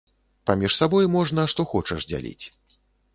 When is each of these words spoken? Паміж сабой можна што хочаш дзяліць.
Паміж 0.49 0.77
сабой 0.77 1.09
можна 1.17 1.45
што 1.51 1.65
хочаш 1.73 2.09
дзяліць. 2.13 2.45